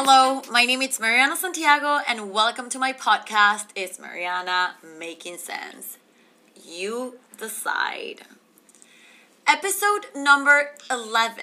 Hello, 0.00 0.42
my 0.48 0.64
name 0.64 0.80
is 0.80 1.00
Mariana 1.00 1.34
Santiago, 1.34 1.98
and 2.06 2.30
welcome 2.30 2.70
to 2.70 2.78
my 2.78 2.92
podcast. 2.92 3.66
It's 3.74 3.98
Mariana 3.98 4.76
Making 4.96 5.38
Sense. 5.38 5.98
You 6.64 7.18
decide. 7.36 8.20
Episode 9.44 10.06
number 10.14 10.70
11 10.88 11.42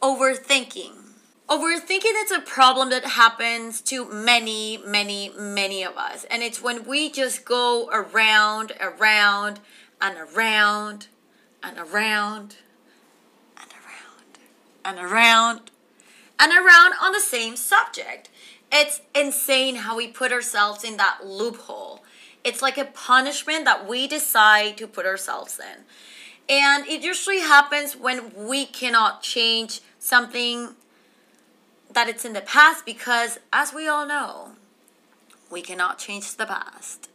Overthinking. 0.00 0.92
Overthinking 1.48 2.24
is 2.24 2.30
a 2.30 2.42
problem 2.46 2.90
that 2.90 3.04
happens 3.04 3.80
to 3.80 4.08
many, 4.08 4.78
many, 4.86 5.32
many 5.36 5.82
of 5.82 5.96
us. 5.96 6.22
And 6.30 6.44
it's 6.44 6.62
when 6.62 6.86
we 6.86 7.10
just 7.10 7.44
go 7.44 7.90
around, 7.92 8.70
around, 8.80 9.58
and 10.00 10.16
around, 10.16 11.08
and 11.60 11.76
around, 11.76 12.58
and 13.56 13.72
around, 13.72 14.38
and 14.84 14.98
around, 15.00 15.70
and 16.38 16.52
around 16.52 16.94
on 17.00 17.12
the 17.12 17.20
same 17.20 17.56
subject. 17.56 18.28
It's 18.72 19.00
insane 19.14 19.76
how 19.76 19.96
we 19.96 20.08
put 20.08 20.32
ourselves 20.32 20.84
in 20.84 20.96
that 20.96 21.20
loophole. 21.24 22.02
It's 22.44 22.62
like 22.62 22.78
a 22.78 22.84
punishment 22.84 23.64
that 23.64 23.88
we 23.88 24.06
decide 24.06 24.76
to 24.78 24.86
put 24.86 25.06
ourselves 25.06 25.58
in. 25.58 25.84
And 26.48 26.86
it 26.86 27.02
usually 27.02 27.40
happens 27.40 27.96
when 27.96 28.32
we 28.34 28.66
cannot 28.66 29.22
change 29.22 29.80
something 29.98 30.74
that 31.92 32.08
it's 32.08 32.24
in 32.24 32.34
the 32.34 32.40
past 32.40 32.84
because, 32.84 33.38
as 33.52 33.72
we 33.72 33.88
all 33.88 34.06
know, 34.06 34.52
we 35.50 35.62
cannot 35.62 35.98
change 35.98 36.36
the 36.36 36.46
past. 36.46 37.08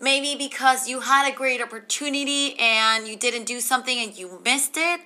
Maybe 0.00 0.36
because 0.36 0.88
you 0.88 1.00
had 1.00 1.32
a 1.32 1.34
great 1.34 1.62
opportunity 1.62 2.54
and 2.58 3.08
you 3.08 3.16
didn't 3.16 3.44
do 3.44 3.60
something 3.60 3.98
and 3.98 4.16
you 4.16 4.40
missed 4.44 4.76
it. 4.76 5.00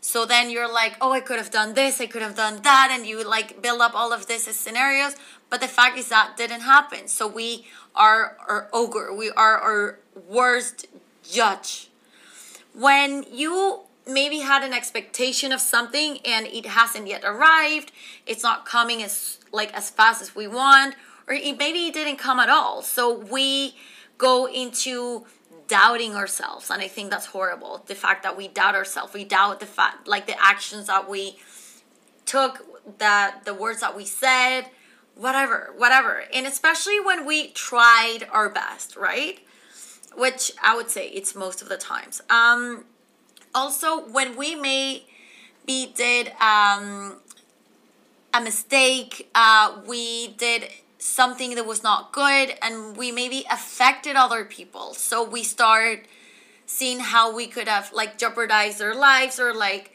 So 0.00 0.24
then 0.24 0.50
you're 0.50 0.72
like, 0.72 0.96
oh, 1.00 1.12
I 1.12 1.20
could 1.20 1.36
have 1.36 1.50
done 1.50 1.74
this, 1.74 2.00
I 2.00 2.06
could 2.06 2.22
have 2.22 2.34
done 2.34 2.62
that, 2.62 2.88
and 2.90 3.06
you 3.06 3.22
like 3.22 3.60
build 3.60 3.80
up 3.80 3.94
all 3.94 4.12
of 4.12 4.26
this 4.26 4.48
as 4.48 4.56
scenarios. 4.56 5.14
But 5.50 5.60
the 5.60 5.68
fact 5.68 5.98
is 5.98 6.08
that 6.08 6.36
didn't 6.36 6.62
happen. 6.62 7.08
So 7.08 7.26
we 7.26 7.66
are 7.94 8.36
our 8.48 8.68
ogre, 8.72 9.14
we 9.14 9.30
are 9.30 9.58
our 9.58 9.98
worst 10.28 10.86
judge. 11.22 11.90
When 12.72 13.24
you 13.30 13.80
maybe 14.06 14.38
had 14.38 14.62
an 14.62 14.72
expectation 14.72 15.52
of 15.52 15.60
something 15.60 16.18
and 16.24 16.46
it 16.46 16.66
hasn't 16.66 17.06
yet 17.06 17.22
arrived, 17.24 17.92
it's 18.26 18.42
not 18.42 18.64
coming 18.64 19.02
as 19.02 19.38
like 19.52 19.72
as 19.74 19.90
fast 19.90 20.22
as 20.22 20.34
we 20.34 20.46
want, 20.46 20.94
or 21.26 21.34
it, 21.34 21.58
maybe 21.58 21.86
it 21.86 21.94
didn't 21.94 22.16
come 22.16 22.40
at 22.40 22.48
all. 22.48 22.82
So 22.82 23.12
we 23.18 23.74
go 24.16 24.48
into 24.48 25.26
doubting 25.70 26.14
ourselves 26.16 26.70
and 26.70 26.82
i 26.82 26.88
think 26.88 27.10
that's 27.10 27.26
horrible 27.26 27.82
the 27.86 27.94
fact 27.94 28.22
that 28.24 28.36
we 28.36 28.48
doubt 28.48 28.74
ourselves 28.74 29.14
we 29.14 29.24
doubt 29.24 29.60
the 29.60 29.66
fact 29.66 30.08
like 30.08 30.26
the 30.26 30.38
actions 30.42 30.88
that 30.88 31.08
we 31.08 31.38
took 32.26 32.54
that 32.98 33.44
the 33.44 33.54
words 33.54 33.80
that 33.80 33.96
we 33.96 34.04
said 34.04 34.62
whatever 35.20 35.72
whatever. 35.76 36.24
And 36.32 36.46
especially 36.46 36.98
when 36.98 37.26
we 37.26 37.48
tried 37.48 38.20
our 38.32 38.48
best 38.48 38.96
right? 38.96 39.38
Which 40.16 40.52
i 40.62 40.74
would 40.74 40.90
say 40.90 41.08
it's 41.08 41.34
most 41.34 41.62
of 41.62 41.68
the 41.68 41.76
times. 41.76 42.20
Um 42.30 42.84
also 43.54 44.06
when 44.08 44.36
we 44.36 44.54
may 44.54 45.04
be 45.66 45.92
did 45.94 46.32
um 46.40 47.20
a 48.32 48.40
mistake 48.40 49.28
uh 49.34 49.80
we 49.86 50.28
did 50.28 50.68
something 51.00 51.54
that 51.54 51.66
was 51.66 51.82
not 51.82 52.12
good 52.12 52.54
and 52.62 52.96
we 52.96 53.10
maybe 53.10 53.44
affected 53.50 54.16
other 54.16 54.44
people. 54.44 54.94
So 54.94 55.24
we 55.24 55.42
start 55.42 56.04
seeing 56.66 57.00
how 57.00 57.34
we 57.34 57.46
could 57.46 57.66
have 57.66 57.92
like 57.92 58.18
jeopardized 58.18 58.78
their 58.78 58.94
lives 58.94 59.40
or 59.40 59.52
like 59.52 59.92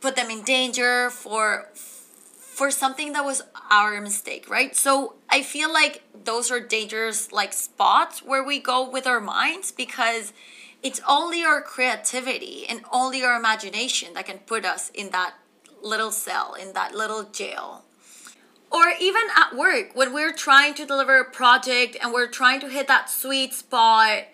put 0.00 0.16
them 0.16 0.30
in 0.30 0.42
danger 0.42 1.10
for 1.10 1.68
for 1.74 2.70
something 2.70 3.12
that 3.12 3.24
was 3.24 3.42
our 3.70 4.00
mistake 4.00 4.48
right? 4.48 4.74
So 4.74 5.14
i 5.30 5.42
feel 5.42 5.72
like 5.72 6.02
those 6.24 6.50
are 6.50 6.60
dangerous 6.60 7.32
like 7.32 7.52
spots 7.52 8.22
where 8.22 8.42
we 8.42 8.58
go 8.58 8.88
with 8.88 9.06
our 9.06 9.20
minds 9.20 9.70
because 9.72 10.32
it's 10.82 11.00
only 11.08 11.42
our 11.42 11.60
creativity 11.60 12.66
and 12.68 12.82
only 12.92 13.22
our 13.22 13.36
imagination 13.36 14.14
that 14.14 14.26
can 14.26 14.38
put 14.38 14.64
us 14.64 14.90
in 14.94 15.10
that 15.10 15.34
little 15.82 16.10
cell 16.10 16.54
in 16.54 16.72
that 16.72 16.94
little 16.94 17.24
jail 17.24 17.84
or 18.70 18.84
even 19.00 19.22
at 19.36 19.56
work 19.56 19.90
when 19.94 20.12
we're 20.12 20.32
trying 20.32 20.74
to 20.74 20.86
deliver 20.86 21.18
a 21.18 21.24
project 21.24 21.96
and 22.02 22.12
we're 22.12 22.28
trying 22.28 22.60
to 22.60 22.68
hit 22.68 22.86
that 22.88 23.08
sweet 23.08 23.54
spot 23.54 24.24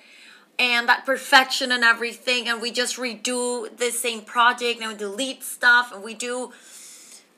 and 0.58 0.88
that 0.88 1.04
perfection 1.04 1.72
and 1.72 1.84
everything 1.84 2.48
and 2.48 2.60
we 2.60 2.70
just 2.70 2.96
redo 2.96 3.74
the 3.76 3.90
same 3.90 4.20
project 4.20 4.80
and 4.80 4.92
we 4.92 4.96
delete 4.96 5.42
stuff 5.42 5.92
and 5.92 6.02
we 6.02 6.14
do 6.14 6.52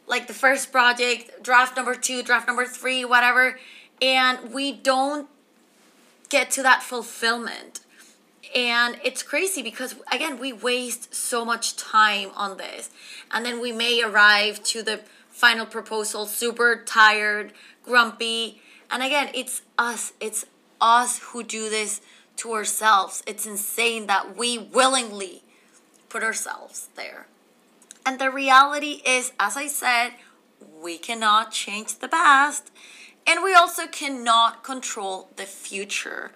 like 0.07 0.27
the 0.27 0.35
first 0.35 0.71
project 0.71 1.43
draft 1.43 1.77
number 1.77 1.95
two 1.95 2.23
draft 2.23 2.47
number 2.47 2.65
three 2.65 3.05
whatever 3.05 3.59
and 4.01 4.53
we 4.53 4.73
don't 4.73 5.29
get 6.29 6.51
to 6.53 6.63
that 6.63 6.83
fulfillment. 6.83 7.81
And 8.55 8.99
it's 9.05 9.23
crazy 9.23 9.63
because 9.63 9.97
again 10.11 10.39
we 10.39 10.53
waste 10.53 11.15
so 11.15 11.45
much 11.45 11.77
time 11.77 12.31
on 12.37 12.57
this. 12.57 12.91
And 13.31 13.45
then 13.45 13.61
we 13.61 13.73
may 13.73 14.03
arrive 14.03 14.63
to 14.65 14.83
the 14.83 15.01
final 15.37 15.67
proposal, 15.67 16.25
super 16.25 16.83
tired, 16.87 17.53
grumpy. 17.85 18.63
And 18.91 19.03
again, 19.03 19.29
it's 19.35 19.61
us. 19.77 20.15
It's 20.19 20.47
us 20.81 21.19
who 21.19 21.43
do 21.43 21.69
this 21.69 22.01
to 22.37 22.53
ourselves. 22.53 23.23
It's 23.27 23.45
insane 23.45 24.07
that 24.07 24.35
we 24.35 24.57
willingly 24.57 25.43
put 26.09 26.23
ourselves 26.23 26.89
there. 26.97 27.27
And 28.07 28.19
the 28.19 28.31
reality 28.31 29.03
is, 29.05 29.33
as 29.39 29.59
I 29.59 29.67
said, 29.67 30.13
we 30.83 30.97
cannot 30.97 31.53
change 31.53 31.99
the 31.99 32.09
past. 32.09 32.71
And 33.27 33.45
we 33.45 33.53
also 33.53 33.87
cannot 33.87 34.65
control 34.65 35.29
the 35.37 35.45
future. 35.45 36.33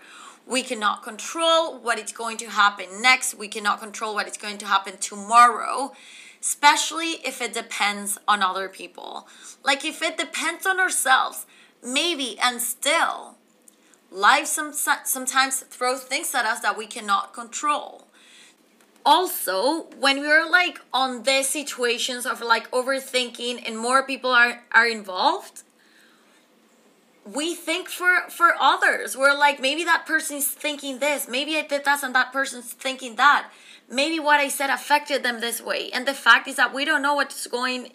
We 0.47 0.63
cannot 0.63 1.03
control 1.03 1.79
what 1.79 1.99
is 1.99 2.13
going 2.13 2.37
to 2.39 2.51
happen 2.51 3.01
next. 3.01 3.33
We 3.33 3.49
cannot 3.49 3.81
control 3.81 4.15
what 4.15 4.29
is 4.29 4.37
going 4.37 4.59
to 4.59 4.67
happen 4.67 4.99
tomorrow 4.99 5.93
especially 6.41 7.21
if 7.25 7.41
it 7.41 7.53
depends 7.53 8.19
on 8.27 8.43
other 8.43 8.69
people. 8.69 9.29
Like 9.65 9.85
if 9.85 10.03
it 10.03 10.17
depends 10.17 10.67
on 10.67 10.81
ourselves, 10.81 11.47
maybe 11.83 12.39
and 12.39 12.61
still, 12.61 13.37
life 14.11 14.47
some, 14.47 14.73
sometimes 14.73 15.61
throws 15.61 16.03
things 16.03 16.35
at 16.35 16.45
us 16.45 16.61
that 16.61 16.79
we 16.79 16.87
cannot 16.87 17.33
control. 17.33 18.07
Also, 19.05 19.85
when 19.99 20.21
we're 20.21 20.49
like 20.49 20.81
on 20.93 21.23
these 21.23 21.49
situations 21.49 22.27
of 22.27 22.41
like 22.41 22.71
overthinking 22.71 23.67
and 23.67 23.79
more 23.79 24.03
people 24.03 24.31
are, 24.31 24.63
are 24.73 24.87
involved, 24.87 25.63
we 27.25 27.55
think 27.55 27.89
for 27.89 28.29
for 28.29 28.55
others. 28.61 29.17
We're 29.17 29.37
like 29.37 29.61
maybe 29.61 29.85
that 29.85 30.07
person's 30.07 30.49
thinking 30.49 30.99
this, 30.99 31.29
maybe 31.29 31.57
I 31.57 31.63
did 31.63 31.85
this 31.85 32.03
and 32.03 32.15
that 32.15 32.33
person's 32.33 32.73
thinking 32.73 33.17
that 33.17 33.51
maybe 33.91 34.21
what 34.21 34.41
I 34.41 34.49
said 34.49 34.71
affected 34.71 35.23
them 35.23 35.41
this 35.41 35.61
way. 35.61 35.91
And 35.93 36.07
the 36.07 36.15
fact 36.15 36.49
is 36.49 36.57
that 36.57 36.73
we 36.73 36.85
don't 36.85 37.03
know 37.03 37.15
what's 37.15 37.47
going 37.47 37.93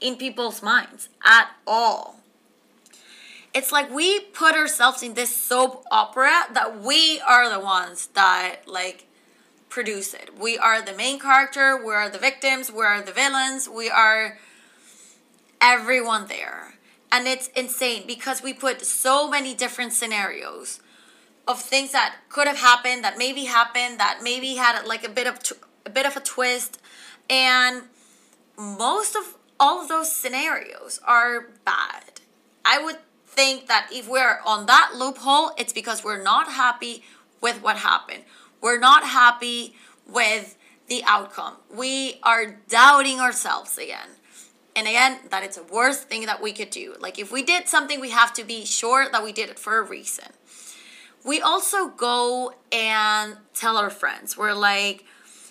in 0.00 0.16
people's 0.16 0.62
minds 0.62 1.08
at 1.24 1.50
all. 1.66 2.20
It's 3.52 3.70
like 3.70 3.90
we 3.90 4.20
put 4.20 4.54
ourselves 4.54 5.02
in 5.02 5.14
this 5.14 5.34
soap 5.34 5.84
opera 5.90 6.46
that 6.52 6.80
we 6.80 7.20
are 7.20 7.48
the 7.48 7.60
ones 7.60 8.08
that 8.14 8.66
like 8.66 9.06
produce 9.68 10.12
it. 10.14 10.38
We 10.38 10.58
are 10.58 10.82
the 10.82 10.92
main 10.92 11.18
character, 11.18 11.76
we 11.76 11.92
are 11.92 12.08
the 12.08 12.18
victims, 12.18 12.70
we 12.70 12.84
are 12.84 13.00
the 13.00 13.12
villains, 13.12 13.68
we 13.68 13.88
are 13.90 14.38
everyone 15.60 16.26
there. 16.26 16.74
And 17.10 17.28
it's 17.28 17.48
insane 17.48 18.04
because 18.06 18.42
we 18.42 18.52
put 18.52 18.84
so 18.84 19.30
many 19.30 19.54
different 19.54 19.92
scenarios 19.92 20.80
of 21.46 21.60
things 21.60 21.92
that 21.92 22.16
could 22.28 22.46
have 22.46 22.58
happened, 22.58 23.04
that 23.04 23.18
maybe 23.18 23.44
happened, 23.44 24.00
that 24.00 24.20
maybe 24.22 24.54
had 24.54 24.86
like 24.86 25.04
a 25.04 25.08
bit 25.08 25.26
of 25.26 25.38
a 25.84 25.90
bit 25.90 26.06
of 26.06 26.16
a 26.16 26.20
twist, 26.20 26.80
and 27.28 27.82
most 28.56 29.14
of 29.16 29.36
all 29.60 29.82
of 29.82 29.88
those 29.88 30.14
scenarios 30.14 31.00
are 31.06 31.48
bad. 31.64 32.20
I 32.64 32.82
would 32.82 32.98
think 33.26 33.66
that 33.66 33.88
if 33.92 34.08
we're 34.08 34.40
on 34.46 34.66
that 34.66 34.92
loophole, 34.94 35.50
it's 35.58 35.72
because 35.72 36.02
we're 36.02 36.22
not 36.22 36.52
happy 36.52 37.04
with 37.40 37.62
what 37.62 37.76
happened. 37.76 38.24
We're 38.60 38.78
not 38.78 39.04
happy 39.04 39.74
with 40.06 40.56
the 40.88 41.02
outcome. 41.06 41.56
We 41.74 42.20
are 42.22 42.56
doubting 42.68 43.20
ourselves 43.20 43.76
again. 43.76 44.08
And 44.76 44.88
again, 44.88 45.18
that 45.30 45.44
it's 45.44 45.56
the 45.56 45.62
worst 45.62 46.08
thing 46.08 46.26
that 46.26 46.42
we 46.42 46.52
could 46.52 46.70
do. 46.70 46.96
Like 46.98 47.18
if 47.18 47.30
we 47.30 47.42
did 47.42 47.68
something, 47.68 48.00
we 48.00 48.10
have 48.10 48.32
to 48.34 48.44
be 48.44 48.64
sure 48.64 49.08
that 49.10 49.22
we 49.22 49.32
did 49.32 49.50
it 49.50 49.58
for 49.58 49.78
a 49.78 49.82
reason 49.82 50.26
we 51.24 51.40
also 51.40 51.88
go 51.88 52.54
and 52.70 53.38
tell 53.54 53.76
our 53.76 53.90
friends. 53.90 54.36
We're 54.36 54.52
like, 54.52 55.04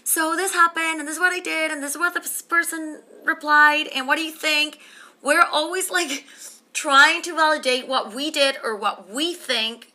so 0.03 0.35
this 0.35 0.53
happened, 0.53 0.99
and 0.99 1.07
this 1.07 1.15
is 1.15 1.19
what 1.19 1.33
I 1.33 1.39
did, 1.39 1.71
and 1.71 1.81
this 1.81 1.91
is 1.91 1.97
what 1.97 2.13
this 2.13 2.41
person 2.41 3.01
replied, 3.23 3.87
and 3.87 4.07
what 4.07 4.17
do 4.17 4.23
you 4.23 4.31
think? 4.31 4.79
We're 5.21 5.41
always 5.41 5.89
like 5.89 6.25
trying 6.73 7.21
to 7.23 7.35
validate 7.35 7.87
what 7.87 8.13
we 8.13 8.29
did 8.29 8.57
or 8.63 8.75
what 8.75 9.09
we 9.09 9.33
think 9.33 9.93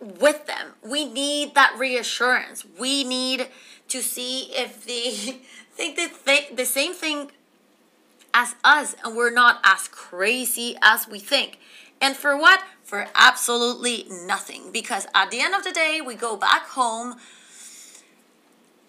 with 0.00 0.46
them. 0.46 0.72
We 0.82 1.04
need 1.04 1.54
that 1.54 1.76
reassurance. 1.78 2.64
We 2.78 3.04
need 3.04 3.48
to 3.88 4.02
see 4.02 4.52
if 4.52 4.84
they 4.86 5.10
think 5.72 5.96
the, 5.96 6.10
th- 6.24 6.56
the 6.56 6.64
same 6.64 6.94
thing 6.94 7.30
as 8.34 8.54
us 8.64 8.96
and 9.04 9.14
we're 9.16 9.30
not 9.32 9.60
as 9.64 9.88
crazy 9.88 10.76
as 10.82 11.06
we 11.06 11.18
think. 11.18 11.58
And 12.02 12.16
for 12.16 12.36
what? 12.36 12.62
For 12.82 13.06
absolutely 13.14 14.06
nothing. 14.10 14.72
Because 14.72 15.06
at 15.14 15.30
the 15.30 15.40
end 15.40 15.54
of 15.54 15.62
the 15.62 15.70
day, 15.70 16.00
we 16.04 16.16
go 16.16 16.36
back 16.36 16.66
home 16.66 17.14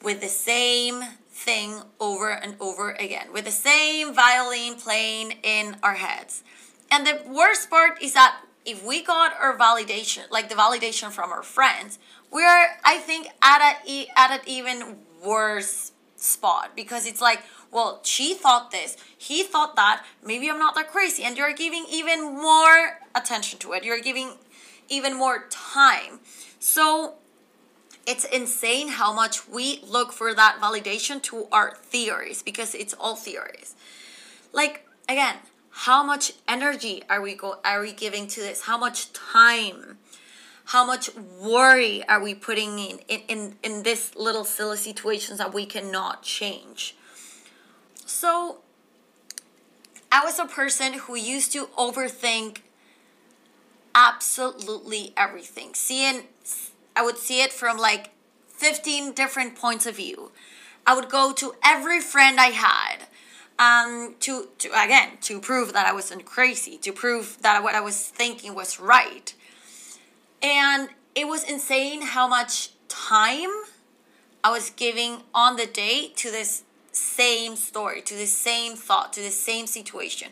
with 0.01 0.19
the 0.19 0.27
same 0.27 1.03
thing 1.29 1.83
over 1.99 2.31
and 2.31 2.55
over 2.59 2.91
again, 2.91 3.31
with 3.31 3.45
the 3.45 3.51
same 3.51 4.13
violin 4.13 4.75
playing 4.75 5.35
in 5.43 5.77
our 5.83 5.93
heads. 5.93 6.43
And 6.91 7.07
the 7.07 7.21
worst 7.27 7.69
part 7.69 8.01
is 8.01 8.13
that 8.13 8.41
if 8.65 8.83
we 8.85 9.03
got 9.03 9.33
our 9.39 9.57
validation, 9.57 10.29
like 10.29 10.49
the 10.49 10.55
validation 10.55 11.11
from 11.11 11.31
our 11.31 11.43
friends, 11.43 11.99
we're, 12.31 12.65
I 12.83 12.97
think, 12.97 13.27
at 13.41 13.77
a 13.87 14.07
at 14.15 14.31
an 14.31 14.39
even 14.47 14.97
worse 15.23 15.91
spot 16.15 16.75
because 16.75 17.05
it's 17.05 17.21
like, 17.21 17.43
well, 17.73 17.99
she 18.03 18.33
thought 18.35 18.71
this, 18.71 18.95
he 19.17 19.43
thought 19.43 19.75
that, 19.75 20.05
maybe 20.23 20.49
I'm 20.49 20.59
not 20.59 20.75
that 20.75 20.91
crazy, 20.91 21.23
and 21.23 21.37
you're 21.37 21.53
giving 21.53 21.85
even 21.89 22.23
more 22.23 22.99
attention 23.15 23.59
to 23.59 23.73
it. 23.73 23.83
You're 23.83 24.01
giving 24.01 24.33
even 24.89 25.15
more 25.15 25.45
time. 25.49 26.19
So 26.59 27.15
it's 28.05 28.25
insane 28.25 28.89
how 28.89 29.13
much 29.13 29.47
we 29.47 29.81
look 29.87 30.11
for 30.11 30.33
that 30.33 30.57
validation 30.61 31.21
to 31.23 31.47
our 31.51 31.75
theories 31.75 32.43
because 32.43 32.75
it's 32.75 32.93
all 32.93 33.15
theories. 33.15 33.75
Like 34.51 34.87
again, 35.07 35.37
how 35.69 36.03
much 36.03 36.33
energy 36.47 37.03
are 37.09 37.21
we 37.21 37.33
go 37.35 37.59
are 37.63 37.81
we 37.81 37.93
giving 37.93 38.27
to 38.27 38.41
this? 38.41 38.63
How 38.63 38.77
much 38.77 39.13
time? 39.13 39.97
How 40.65 40.85
much 40.85 41.09
worry 41.15 42.07
are 42.07 42.21
we 42.21 42.35
putting 42.35 42.77
in 42.79 42.99
in 43.07 43.21
in, 43.27 43.55
in 43.63 43.83
this 43.83 44.15
little 44.15 44.43
silly 44.43 44.77
situations 44.77 45.39
that 45.39 45.53
we 45.53 45.65
cannot 45.65 46.23
change? 46.23 46.95
So 48.05 48.59
I 50.11 50.23
was 50.23 50.39
a 50.39 50.45
person 50.45 50.93
who 50.93 51.15
used 51.15 51.51
to 51.53 51.65
overthink 51.77 52.59
absolutely 53.95 55.13
everything. 55.17 55.73
Seeing 55.73 56.23
I 56.95 57.03
would 57.03 57.17
see 57.17 57.41
it 57.41 57.51
from 57.51 57.77
like 57.77 58.11
15 58.47 59.13
different 59.13 59.55
points 59.55 59.85
of 59.85 59.95
view. 59.95 60.31
I 60.85 60.95
would 60.95 61.09
go 61.09 61.31
to 61.33 61.53
every 61.63 62.01
friend 62.01 62.39
I 62.39 62.47
had 62.47 63.07
um, 63.57 64.15
to, 64.21 64.49
to, 64.59 64.69
again, 64.69 65.17
to 65.21 65.39
prove 65.39 65.73
that 65.73 65.87
I 65.87 65.93
wasn't 65.93 66.25
crazy, 66.25 66.77
to 66.79 66.91
prove 66.91 67.37
that 67.41 67.63
what 67.63 67.75
I 67.75 67.81
was 67.81 68.07
thinking 68.07 68.53
was 68.53 68.79
right. 68.79 69.33
And 70.41 70.89
it 71.15 71.27
was 71.27 71.43
insane 71.43 72.01
how 72.01 72.27
much 72.27 72.71
time 72.89 73.49
I 74.43 74.51
was 74.51 74.69
giving 74.71 75.21
on 75.33 75.55
the 75.55 75.65
day 75.65 76.11
to 76.17 76.29
this 76.29 76.63
same 76.93 77.55
story, 77.55 78.01
to 78.01 78.15
the 78.15 78.25
same 78.25 78.75
thought, 78.75 79.13
to 79.13 79.21
the 79.21 79.29
same 79.29 79.67
situation. 79.67 80.29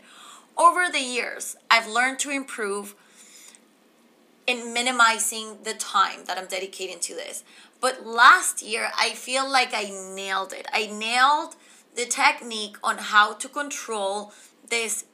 Over 0.58 0.90
the 0.92 1.02
years, 1.02 1.56
I've 1.70 1.88
learned 1.88 2.20
to 2.20 2.30
improve 2.30 2.96
in 4.48 4.74
minimizing 4.74 5.58
the 5.64 5.74
time 5.74 6.26
that 6.26 6.38
I'm 6.38 6.48
dedicating 6.48 7.00
to 7.00 7.16
this. 7.16 7.44
But 7.80 8.06
last 8.06 8.62
year, 8.62 8.92
I 8.98 9.12
feel 9.12 9.50
like 9.50 9.72
I 9.74 9.92
nailed 10.16 10.54
it. 10.54 10.68
I 10.72 10.88
nailed 10.88 11.56
the 11.96 12.06
technique 12.06 12.78
on 12.84 12.98
how 12.98 13.34
to 13.34 13.50
control 13.50 14.32
this 14.70 15.06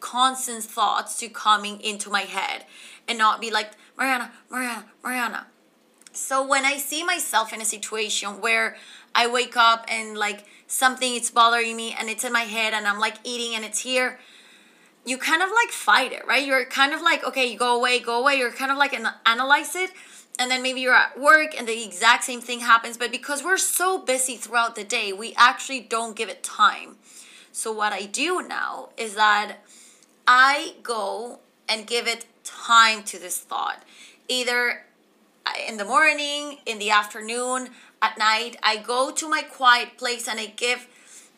constant 0.00 0.64
thoughts 0.64 1.18
to 1.18 1.28
coming 1.28 1.80
into 1.80 2.10
my 2.10 2.22
head 2.22 2.64
and 3.06 3.18
not 3.18 3.40
be 3.40 3.50
like, 3.50 3.72
Mariana, 3.96 4.32
Mariana, 4.50 4.86
Mariana. 5.04 5.46
So 6.12 6.46
when 6.46 6.64
I 6.64 6.76
see 6.76 7.02
myself 7.04 7.52
in 7.52 7.60
a 7.60 7.64
situation 7.64 8.40
where 8.40 8.76
I 9.14 9.26
wake 9.26 9.56
up 9.56 9.84
and 9.88 10.16
like 10.16 10.44
something 10.66 11.14
is 11.14 11.30
bothering 11.30 11.76
me 11.76 11.94
and 11.98 12.08
it's 12.08 12.24
in 12.24 12.32
my 12.32 12.42
head 12.42 12.72
and 12.72 12.86
I'm 12.86 12.98
like 12.98 13.16
eating 13.24 13.54
and 13.54 13.64
it's 13.64 13.80
here, 13.80 14.18
you 15.04 15.18
kind 15.18 15.42
of 15.42 15.50
like 15.50 15.70
fight 15.70 16.12
it, 16.12 16.26
right? 16.26 16.46
You're 16.46 16.64
kind 16.64 16.92
of 16.92 17.02
like, 17.02 17.24
okay, 17.24 17.46
you 17.46 17.58
go 17.58 17.76
away, 17.76 17.98
go 18.00 18.20
away. 18.20 18.36
You're 18.36 18.52
kind 18.52 18.70
of 18.70 18.78
like 18.78 18.92
an, 18.92 19.08
analyze 19.26 19.74
it. 19.74 19.90
And 20.38 20.50
then 20.50 20.62
maybe 20.62 20.80
you're 20.80 20.94
at 20.94 21.20
work 21.20 21.54
and 21.58 21.68
the 21.68 21.84
exact 21.84 22.24
same 22.24 22.40
thing 22.40 22.60
happens. 22.60 22.96
But 22.96 23.10
because 23.10 23.44
we're 23.44 23.58
so 23.58 23.98
busy 23.98 24.36
throughout 24.36 24.76
the 24.76 24.84
day, 24.84 25.12
we 25.12 25.34
actually 25.36 25.80
don't 25.80 26.16
give 26.16 26.28
it 26.28 26.42
time. 26.42 26.96
So 27.52 27.70
what 27.70 27.92
I 27.92 28.06
do 28.06 28.46
now 28.46 28.90
is 28.96 29.14
that 29.14 29.58
I 30.26 30.76
go 30.82 31.40
and 31.68 31.86
give 31.86 32.06
it 32.06 32.24
time 32.44 33.02
to 33.04 33.18
this 33.18 33.38
thought. 33.38 33.82
Either 34.28 34.84
uh, 35.44 35.50
in 35.68 35.76
the 35.76 35.84
morning, 35.84 36.58
in 36.64 36.78
the 36.78 36.90
afternoon, 36.90 37.70
at 38.02 38.18
night, 38.18 38.56
I 38.62 38.76
go 38.76 39.12
to 39.12 39.28
my 39.28 39.42
quiet 39.42 39.96
place 39.96 40.28
and 40.28 40.40
I 40.40 40.46
give, 40.46 40.88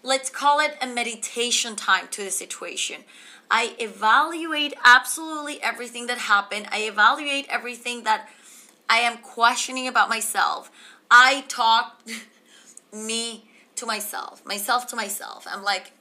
let's 0.02 0.30
call 0.30 0.58
it 0.58 0.76
a 0.80 0.86
meditation 0.86 1.76
time 1.76 2.08
to 2.12 2.24
the 2.24 2.30
situation. 2.30 3.02
I 3.50 3.76
evaluate 3.78 4.74
absolutely 4.82 5.62
everything 5.62 6.06
that 6.06 6.18
happened. 6.18 6.66
I 6.72 6.78
evaluate 6.80 7.46
everything 7.50 8.04
that 8.04 8.28
I 8.88 8.98
am 8.98 9.18
questioning 9.18 9.86
about 9.86 10.08
myself. 10.08 10.70
I 11.10 11.44
talk 11.48 12.02
me 12.92 13.44
to 13.76 13.86
myself, 13.86 14.44
myself 14.46 14.86
to 14.88 14.96
myself. 14.96 15.46
I'm 15.50 15.62
like, 15.62 15.92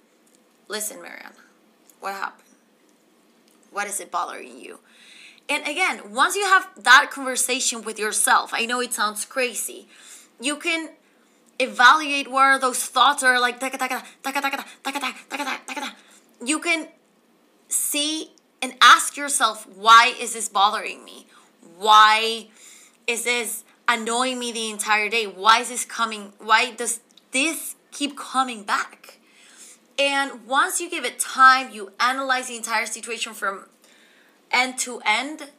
listen, 0.69 1.01
Marianne, 1.01 1.33
what 1.99 2.13
happened? 2.13 2.47
What 3.71 3.87
is 3.87 3.99
it 3.99 4.11
bothering 4.11 4.59
you? 4.59 4.79
And 5.49 5.67
again, 5.67 6.13
once 6.13 6.35
you 6.35 6.45
have 6.45 6.69
that 6.83 7.09
conversation 7.11 7.81
with 7.81 7.99
yourself, 7.99 8.51
I 8.53 8.65
know 8.65 8.79
it 8.79 8.93
sounds 8.93 9.25
crazy, 9.25 9.87
you 10.43 10.57
can 10.57 10.89
evaluate 11.59 12.29
where 12.29 12.59
those 12.59 12.83
thoughts 12.83 13.23
are 13.23 13.39
like 13.39 13.61
you 16.45 16.59
can 16.59 16.87
see 17.69 18.31
and 18.61 18.73
ask 18.81 19.15
yourself, 19.17 19.67
why 19.75 20.13
is 20.19 20.33
this 20.33 20.49
bothering 20.49 21.03
me? 21.03 21.27
Why 21.77 22.47
is 23.07 23.23
this 23.23 23.63
annoying 23.87 24.39
me 24.39 24.51
the 24.51 24.69
entire 24.69 25.09
day? 25.09 25.25
Why 25.25 25.59
is 25.59 25.69
this 25.69 25.85
coming? 25.85 26.33
Why 26.39 26.71
does 26.71 26.99
this 27.31 27.75
keep 27.91 28.17
coming 28.17 28.63
back? 28.63 29.19
And 29.97 30.47
once 30.47 30.81
you 30.81 30.89
give 30.89 31.05
it 31.05 31.19
time, 31.19 31.71
you 31.71 31.91
analyze 31.99 32.47
the 32.47 32.57
entire 32.57 32.85
situation 32.85 33.33
from 33.33 33.65
end 34.51 34.77
to 34.79 35.01
end, 35.05 35.49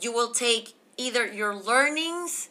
you 0.00 0.12
will 0.12 0.30
take 0.30 0.74
either 0.96 1.26
your 1.26 1.54
learnings, 1.54 2.50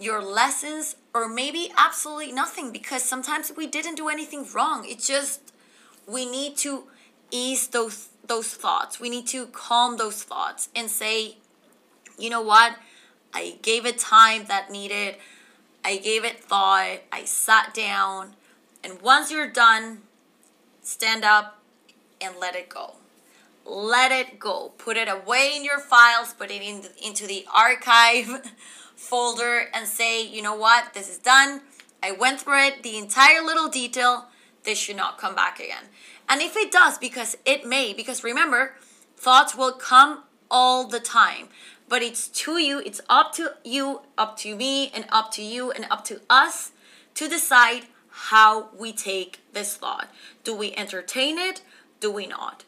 your 0.00 0.22
lessons, 0.22 0.96
or 1.14 1.28
maybe 1.28 1.70
absolutely 1.76 2.32
nothing 2.32 2.72
because 2.72 3.02
sometimes 3.02 3.52
we 3.56 3.66
didn't 3.66 3.96
do 3.96 4.08
anything 4.08 4.46
wrong. 4.54 4.84
It's 4.88 5.06
just 5.06 5.52
we 6.06 6.28
need 6.28 6.56
to 6.58 6.84
ease 7.30 7.68
those 7.68 8.08
those 8.26 8.48
thoughts. 8.48 8.98
We 8.98 9.10
need 9.10 9.26
to 9.28 9.46
calm 9.46 9.96
those 9.98 10.22
thoughts 10.22 10.68
and 10.74 10.90
say, 10.90 11.36
you 12.18 12.30
know 12.30 12.42
what? 12.42 12.76
I 13.34 13.58
gave 13.62 13.86
it 13.86 13.98
time 13.98 14.46
that 14.46 14.70
needed. 14.70 15.16
I 15.84 15.96
gave 15.96 16.24
it 16.24 16.42
thought. 16.42 16.98
I 17.12 17.24
sat 17.24 17.74
down. 17.74 18.34
And 18.82 19.00
once 19.02 19.30
you're 19.30 19.48
done, 19.50 20.02
stand 20.82 21.24
up 21.24 21.60
and 22.20 22.34
let 22.40 22.54
it 22.54 22.68
go. 22.68 22.94
Let 23.64 24.10
it 24.12 24.38
go. 24.38 24.72
Put 24.78 24.96
it 24.96 25.08
away 25.08 25.52
in 25.54 25.64
your 25.64 25.78
files, 25.78 26.32
put 26.32 26.50
it 26.50 26.62
in, 26.62 26.82
into 27.04 27.26
the 27.26 27.46
archive 27.54 28.28
folder, 29.00 29.68
and 29.72 29.88
say, 29.88 30.24
you 30.24 30.42
know 30.42 30.54
what? 30.54 30.92
This 30.92 31.08
is 31.08 31.18
done. 31.18 31.62
I 32.02 32.12
went 32.12 32.40
through 32.40 32.66
it, 32.66 32.82
the 32.82 32.98
entire 32.98 33.42
little 33.42 33.68
detail. 33.68 34.26
This 34.64 34.78
should 34.78 34.96
not 34.96 35.18
come 35.18 35.34
back 35.34 35.58
again. 35.58 35.84
And 36.28 36.40
if 36.42 36.54
it 36.54 36.70
does, 36.70 36.98
because 36.98 37.36
it 37.44 37.66
may, 37.66 37.92
because 37.92 38.22
remember, 38.22 38.74
thoughts 39.16 39.56
will 39.56 39.72
come 39.72 40.24
all 40.50 40.86
the 40.86 41.00
time. 41.00 41.48
But 41.88 42.02
it's 42.02 42.28
to 42.28 42.58
you, 42.58 42.80
it's 42.84 43.00
up 43.08 43.32
to 43.34 43.54
you, 43.64 44.02
up 44.16 44.36
to 44.38 44.54
me, 44.54 44.90
and 44.94 45.06
up 45.10 45.32
to 45.32 45.42
you, 45.42 45.72
and 45.72 45.86
up 45.90 46.04
to 46.04 46.20
us 46.28 46.72
to 47.14 47.26
decide 47.26 47.86
how 48.10 48.68
we 48.78 48.92
take 48.92 49.40
this 49.52 49.76
thought. 49.76 50.08
Do 50.44 50.54
we 50.54 50.74
entertain 50.74 51.38
it? 51.38 51.62
Do 52.00 52.12
we 52.12 52.26
not? 52.26 52.64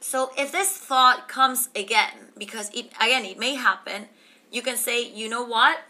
So 0.00 0.30
if 0.38 0.52
this 0.52 0.70
thought 0.70 1.28
comes 1.28 1.68
again, 1.76 2.32
because 2.38 2.70
it 2.70 2.92
again 3.00 3.24
it 3.24 3.38
may 3.38 3.56
happen, 3.56 4.06
you 4.50 4.62
can 4.62 4.76
say, 4.76 5.08
you 5.08 5.28
know 5.28 5.44
what? 5.44 5.80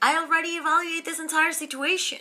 I 0.00 0.16
already 0.16 0.50
evaluate 0.50 1.04
this 1.04 1.18
entire 1.18 1.52
situation. 1.52 2.18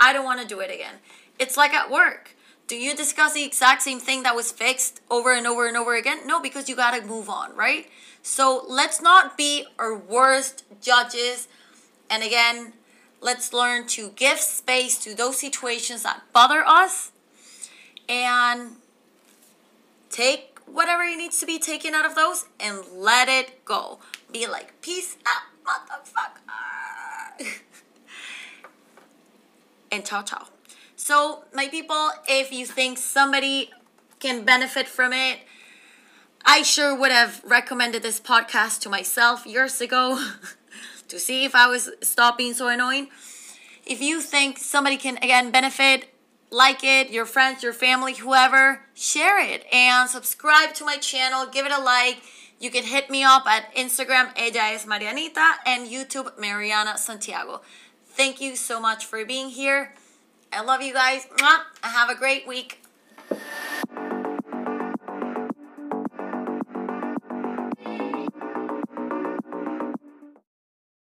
I 0.00 0.12
don't 0.12 0.24
want 0.24 0.40
to 0.40 0.46
do 0.46 0.60
it 0.60 0.70
again. 0.70 0.96
It's 1.38 1.56
like 1.56 1.74
at 1.74 1.90
work. 1.90 2.34
Do 2.66 2.76
you 2.76 2.94
discuss 2.94 3.32
the 3.32 3.44
exact 3.44 3.82
same 3.82 3.98
thing 3.98 4.22
that 4.24 4.36
was 4.36 4.52
fixed 4.52 5.00
over 5.10 5.32
and 5.32 5.46
over 5.46 5.66
and 5.66 5.76
over 5.76 5.94
again? 5.94 6.26
No, 6.26 6.40
because 6.40 6.68
you 6.68 6.76
gotta 6.76 7.04
move 7.04 7.28
on, 7.30 7.54
right? 7.56 7.86
So 8.22 8.64
let's 8.68 9.00
not 9.00 9.38
be 9.38 9.66
our 9.78 9.96
worst 9.96 10.64
judges. 10.82 11.48
And 12.10 12.22
again, 12.22 12.74
let's 13.22 13.52
learn 13.52 13.86
to 13.88 14.10
give 14.10 14.38
space 14.38 14.98
to 14.98 15.14
those 15.14 15.38
situations 15.38 16.02
that 16.02 16.22
bother 16.32 16.62
us 16.66 17.10
and 18.08 18.76
take 20.10 20.58
whatever 20.66 21.04
needs 21.04 21.40
to 21.40 21.46
be 21.46 21.58
taken 21.58 21.94
out 21.94 22.04
of 22.04 22.14
those 22.14 22.46
and 22.60 22.80
let 22.94 23.28
it 23.28 23.64
go. 23.64 23.98
Be 24.30 24.46
like, 24.46 24.80
peace 24.82 25.16
out, 25.26 25.42
motherfucker. 25.64 26.38
and 29.92 30.04
ciao 30.04 30.22
ciao. 30.22 30.46
So, 30.96 31.44
my 31.54 31.68
people, 31.68 32.10
if 32.28 32.52
you 32.52 32.66
think 32.66 32.98
somebody 32.98 33.70
can 34.20 34.44
benefit 34.44 34.88
from 34.88 35.12
it, 35.12 35.40
I 36.44 36.62
sure 36.62 36.94
would 36.94 37.12
have 37.12 37.42
recommended 37.44 38.02
this 38.02 38.20
podcast 38.20 38.80
to 38.80 38.88
myself 38.88 39.46
years 39.46 39.80
ago 39.80 40.22
to 41.08 41.18
see 41.18 41.44
if 41.44 41.54
I 41.54 41.68
was 41.68 41.90
stop 42.02 42.38
being 42.38 42.54
so 42.54 42.68
annoying. 42.68 43.08
If 43.86 44.02
you 44.02 44.20
think 44.20 44.58
somebody 44.58 44.96
can 44.96 45.16
again 45.18 45.50
benefit, 45.50 46.12
like 46.50 46.82
it, 46.82 47.10
your 47.10 47.26
friends, 47.26 47.62
your 47.62 47.72
family, 47.72 48.14
whoever, 48.14 48.82
share 48.94 49.40
it 49.40 49.64
and 49.72 50.08
subscribe 50.08 50.74
to 50.74 50.84
my 50.84 50.96
channel, 50.96 51.46
give 51.46 51.66
it 51.66 51.72
a 51.72 51.80
like. 51.80 52.22
You 52.60 52.70
can 52.70 52.84
hit 52.84 53.08
me 53.08 53.22
up 53.22 53.46
at 53.46 53.72
Instagram, 53.76 54.32
Ella 54.36 54.72
es 54.74 54.84
Marianita, 54.84 55.58
and 55.64 55.88
YouTube, 55.88 56.36
Mariana 56.38 56.98
Santiago. 56.98 57.60
Thank 58.06 58.40
you 58.40 58.56
so 58.56 58.80
much 58.80 59.04
for 59.04 59.24
being 59.24 59.50
here. 59.50 59.94
I 60.52 60.62
love 60.62 60.82
you 60.82 60.92
guys. 60.92 61.28
Have 61.82 62.10
a 62.10 62.16
great 62.16 62.48
week. 62.48 62.82